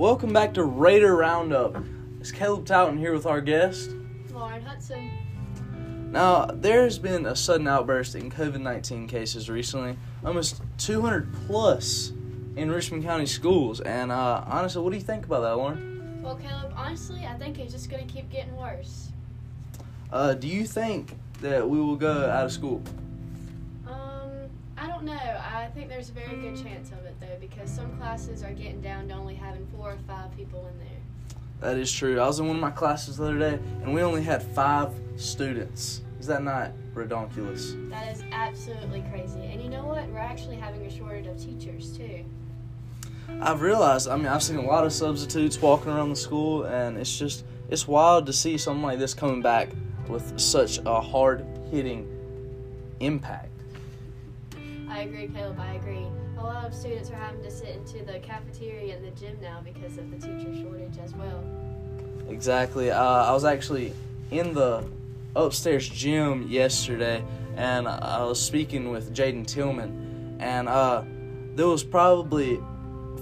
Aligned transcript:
Welcome 0.00 0.32
back 0.32 0.54
to 0.54 0.64
Raider 0.64 1.14
Roundup. 1.14 1.76
It's 2.20 2.32
Caleb 2.32 2.64
Touton 2.64 2.96
here 2.96 3.12
with 3.12 3.26
our 3.26 3.42
guest. 3.42 3.90
Lauren 4.32 4.62
Hudson. 4.62 5.10
Now, 6.10 6.46
there's 6.46 6.98
been 6.98 7.26
a 7.26 7.36
sudden 7.36 7.68
outburst 7.68 8.14
in 8.14 8.30
COVID 8.30 8.62
19 8.62 9.06
cases 9.06 9.50
recently, 9.50 9.98
almost 10.24 10.62
200 10.78 11.30
plus 11.46 12.14
in 12.56 12.70
Richmond 12.70 13.04
County 13.04 13.26
schools. 13.26 13.82
And 13.82 14.10
uh, 14.10 14.42
honestly, 14.46 14.80
what 14.80 14.92
do 14.92 14.96
you 14.96 15.04
think 15.04 15.26
about 15.26 15.42
that, 15.42 15.58
Lauren? 15.58 16.22
Well, 16.22 16.36
Caleb, 16.36 16.72
honestly, 16.74 17.26
I 17.26 17.34
think 17.34 17.58
it's 17.58 17.74
just 17.74 17.90
going 17.90 18.06
to 18.06 18.10
keep 18.10 18.30
getting 18.30 18.56
worse. 18.56 19.10
Uh, 20.10 20.32
do 20.32 20.48
you 20.48 20.64
think 20.64 21.18
that 21.42 21.68
we 21.68 21.78
will 21.78 21.96
go 21.96 22.26
out 22.26 22.46
of 22.46 22.52
school? 22.52 22.82
I 25.00 25.02
don't 25.02 25.16
know. 25.16 25.40
I 25.54 25.66
think 25.74 25.88
there's 25.88 26.10
a 26.10 26.12
very 26.12 26.36
good 26.36 26.62
chance 26.62 26.90
of 26.90 27.06
it, 27.06 27.18
though, 27.20 27.38
because 27.40 27.70
some 27.70 27.96
classes 27.96 28.42
are 28.42 28.52
getting 28.52 28.82
down 28.82 29.08
to 29.08 29.14
only 29.14 29.34
having 29.34 29.66
four 29.68 29.92
or 29.92 29.98
five 30.06 30.36
people 30.36 30.68
in 30.70 30.78
there. 30.78 30.88
That 31.60 31.78
is 31.78 31.90
true. 31.90 32.20
I 32.20 32.26
was 32.26 32.38
in 32.38 32.46
one 32.46 32.56
of 32.56 32.60
my 32.60 32.70
classes 32.70 33.16
the 33.16 33.24
other 33.24 33.38
day, 33.38 33.58
and 33.82 33.94
we 33.94 34.02
only 34.02 34.22
had 34.22 34.42
five 34.42 34.92
students. 35.16 36.02
Is 36.18 36.26
that 36.26 36.42
not 36.42 36.72
redonkulous? 36.92 37.88
That 37.88 38.14
is 38.14 38.22
absolutely 38.30 39.02
crazy. 39.10 39.40
And 39.40 39.62
you 39.62 39.70
know 39.70 39.84
what? 39.84 40.06
We're 40.08 40.18
actually 40.18 40.56
having 40.56 40.84
a 40.84 40.90
shortage 40.90 41.26
of 41.26 41.42
teachers, 41.42 41.96
too. 41.96 42.22
I've 43.40 43.62
realized, 43.62 44.06
I 44.06 44.16
mean, 44.16 44.26
I've 44.26 44.42
seen 44.42 44.56
a 44.56 44.66
lot 44.66 44.84
of 44.84 44.92
substitutes 44.92 45.62
walking 45.62 45.92
around 45.92 46.10
the 46.10 46.16
school, 46.16 46.64
and 46.64 46.98
it's 46.98 47.18
just, 47.18 47.46
it's 47.70 47.88
wild 47.88 48.26
to 48.26 48.34
see 48.34 48.58
something 48.58 48.82
like 48.82 48.98
this 48.98 49.14
coming 49.14 49.40
back 49.40 49.70
with 50.08 50.38
such 50.38 50.78
a 50.84 51.00
hard 51.00 51.46
hitting 51.70 52.06
impact. 53.00 53.46
I 54.90 55.02
agree, 55.02 55.28
Caleb. 55.28 55.58
I 55.60 55.74
agree. 55.74 56.06
A 56.36 56.42
lot 56.42 56.64
of 56.66 56.74
students 56.74 57.10
are 57.10 57.14
having 57.14 57.42
to 57.42 57.50
sit 57.50 57.76
into 57.76 58.04
the 58.04 58.18
cafeteria 58.18 58.96
and 58.96 59.04
the 59.04 59.10
gym 59.12 59.38
now 59.40 59.60
because 59.64 59.96
of 59.96 60.10
the 60.10 60.16
teacher 60.16 60.52
shortage 60.62 60.98
as 61.02 61.14
well. 61.14 61.44
Exactly. 62.28 62.90
Uh, 62.90 63.00
I 63.00 63.32
was 63.32 63.44
actually 63.44 63.94
in 64.32 64.52
the 64.52 64.84
upstairs 65.36 65.88
gym 65.88 66.48
yesterday, 66.48 67.22
and 67.56 67.86
I 67.86 68.24
was 68.24 68.40
speaking 68.40 68.90
with 68.90 69.14
Jaden 69.14 69.46
Tillman, 69.46 70.36
and 70.40 70.68
uh, 70.68 71.04
there 71.54 71.68
was 71.68 71.84
probably 71.84 72.60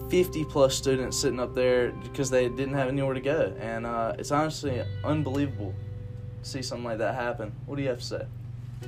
50 0.09 0.45
plus 0.47 0.75
students 0.75 1.19
sitting 1.19 1.39
up 1.39 1.55
there 1.55 1.91
because 1.91 2.31
they 2.31 2.49
didn't 2.49 2.75
have 2.75 2.89
anywhere 2.89 3.15
to 3.15 3.21
go, 3.21 3.55
and 3.61 3.85
uh, 3.85 4.15
it's 4.19 4.31
honestly 4.31 4.83
unbelievable 5.05 5.75
to 6.43 6.49
see 6.49 6.63
something 6.63 6.85
like 6.85 6.99
that 6.99 7.15
happen. 7.15 7.53
What 7.67 7.77
do 7.77 7.83
you 7.83 7.89
have 7.91 7.99
to 7.99 8.05
say? 8.05 8.27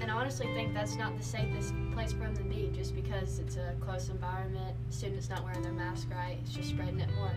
And 0.01 0.11
I 0.11 0.15
honestly 0.15 0.47
think 0.55 0.73
that's 0.73 0.97
not 0.97 1.17
the 1.17 1.23
safest 1.23 1.75
place 1.93 2.13
for 2.13 2.21
them 2.21 2.37
to 2.37 2.43
be 2.45 2.71
just 2.75 2.95
because 2.95 3.39
it's 3.39 3.57
a 3.57 3.75
close 3.81 4.09
environment, 4.09 4.77
students 4.91 5.29
not 5.29 5.45
wearing 5.45 5.63
their 5.63 5.73
mask 5.73 6.09
right, 6.11 6.39
it's 6.43 6.53
just 6.53 6.71
spreading 6.71 7.01
it 7.01 7.13
more. 7.15 7.33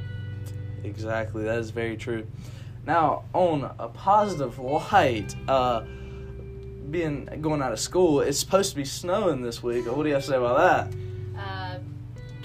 Exactly, 0.83 1.43
that 1.43 1.57
is 1.57 1.71
very 1.71 1.97
true. 1.97 2.27
Now, 2.85 3.23
on 3.33 3.71
a 3.79 3.87
positive 3.87 4.59
light, 4.59 5.35
uh, 5.47 5.83
being 6.91 7.25
going 7.41 7.61
out 7.61 7.71
of 7.71 7.79
school, 7.79 8.21
it's 8.21 8.37
supposed 8.37 8.71
to 8.71 8.75
be 8.75 8.85
snowing 8.85 9.41
this 9.41 9.63
week. 9.63 9.85
What 9.85 10.03
do 10.03 10.09
you 10.09 10.15
have 10.15 10.23
to 10.23 10.29
say 10.29 10.37
about 10.37 10.57
that? 10.57 11.39
Uh, 11.39 11.79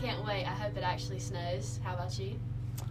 can't 0.01 0.25
wait. 0.25 0.45
I 0.45 0.55
hope 0.55 0.77
it 0.77 0.85
actually 0.85 1.19
snows. 1.19 1.81
How 1.83 1.95
about 1.95 2.19
you? 2.19 2.39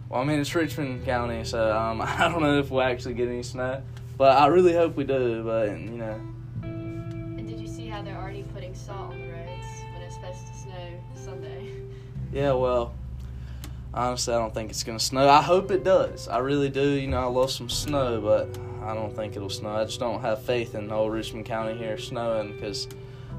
Well, 0.08 0.20
I 0.20 0.24
mean, 0.24 0.40
it's 0.40 0.54
Richmond 0.54 1.04
County, 1.04 1.44
so 1.44 1.76
um, 1.76 2.00
I 2.04 2.28
don't 2.28 2.42
know 2.42 2.58
if 2.58 2.70
we'll 2.70 2.82
actually 2.82 3.14
get 3.14 3.28
any 3.28 3.42
snow, 3.42 3.82
but 4.16 4.36
I 4.38 4.46
really 4.46 4.74
hope 4.74 4.96
we 4.96 5.04
do. 5.04 5.42
But 5.42 5.70
you 5.70 5.98
know, 5.98 6.20
how 7.98 8.04
they're 8.04 8.16
already 8.16 8.44
putting 8.54 8.72
salt 8.76 9.10
on 9.10 9.18
the 9.20 9.26
roads 9.26 9.66
when 9.92 10.02
it's 10.02 10.14
supposed 10.14 10.46
to 10.46 10.54
snow 10.54 11.00
Sunday? 11.16 11.72
yeah, 12.32 12.52
well, 12.52 12.94
honestly, 13.92 14.34
I 14.34 14.38
don't 14.38 14.54
think 14.54 14.70
it's 14.70 14.84
gonna 14.84 15.00
snow. 15.00 15.28
I 15.28 15.42
hope 15.42 15.72
it 15.72 15.82
does. 15.82 16.28
I 16.28 16.38
really 16.38 16.68
do. 16.68 16.90
You 16.90 17.08
know, 17.08 17.18
I 17.18 17.24
love 17.24 17.50
some 17.50 17.68
snow, 17.68 18.20
but 18.20 18.56
I 18.84 18.94
don't 18.94 19.14
think 19.16 19.34
it'll 19.34 19.50
snow. 19.50 19.70
I 19.70 19.84
just 19.84 19.98
don't 19.98 20.20
have 20.20 20.40
faith 20.42 20.76
in 20.76 20.92
old 20.92 21.12
Richmond 21.12 21.46
County 21.46 21.76
here 21.76 21.98
snowing 21.98 22.52
because 22.52 22.86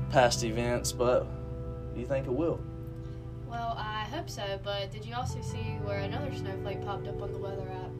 past 0.10 0.44
events. 0.44 0.92
But 0.92 1.26
do 1.94 2.02
you 2.02 2.06
think 2.06 2.28
it 2.28 2.34
will? 2.34 2.60
Well, 3.48 3.76
I 3.78 4.04
hope 4.12 4.30
so, 4.30 4.60
but 4.62 4.92
did 4.92 5.06
you 5.06 5.16
also 5.16 5.42
see 5.42 5.78
where 5.84 6.00
another 6.00 6.36
snowflake 6.36 6.84
popped 6.86 7.08
up 7.08 7.22
on 7.22 7.32
the 7.32 7.40
weather 7.40 7.68
app? 7.72 7.92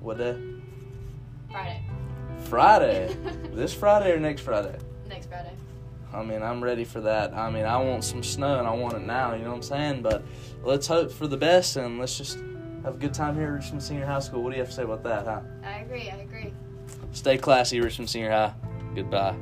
What 0.00 0.18
day? 0.18 0.38
Friday. 1.50 1.82
Friday. 2.44 3.16
this 3.54 3.72
Friday 3.72 4.12
or 4.12 4.20
next 4.20 4.42
Friday? 4.42 4.78
Next 5.10 5.26
Friday. 5.26 5.52
I 6.12 6.22
mean, 6.24 6.42
I'm 6.42 6.62
ready 6.62 6.84
for 6.84 7.00
that. 7.02 7.34
I 7.34 7.50
mean, 7.50 7.64
I 7.64 7.76
want 7.76 8.04
some 8.04 8.22
snow 8.22 8.58
and 8.58 8.66
I 8.66 8.72
want 8.72 8.94
it 8.94 9.02
now, 9.02 9.34
you 9.34 9.42
know 9.42 9.50
what 9.50 9.56
I'm 9.56 9.62
saying? 9.62 10.02
But 10.02 10.24
let's 10.64 10.86
hope 10.86 11.12
for 11.12 11.26
the 11.26 11.36
best 11.36 11.76
and 11.76 11.98
let's 11.98 12.16
just 12.16 12.38
have 12.82 12.94
a 12.94 12.98
good 12.98 13.14
time 13.14 13.36
here 13.36 13.48
at 13.48 13.52
Richmond 13.52 13.82
Senior 13.82 14.06
High 14.06 14.18
School. 14.20 14.42
What 14.42 14.50
do 14.50 14.56
you 14.56 14.62
have 14.62 14.70
to 14.70 14.74
say 14.74 14.82
about 14.82 15.04
that, 15.04 15.26
huh? 15.26 15.40
I 15.62 15.80
agree, 15.80 16.10
I 16.10 16.16
agree. 16.16 16.52
Stay 17.12 17.38
classy, 17.38 17.80
Richmond 17.80 18.10
Senior 18.10 18.30
High. 18.30 18.54
Goodbye. 18.94 19.36